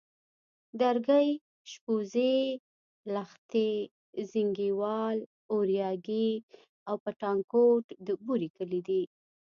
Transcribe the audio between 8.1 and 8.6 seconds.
بوري